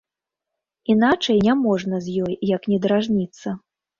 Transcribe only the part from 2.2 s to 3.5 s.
ёй, як не дражніцца.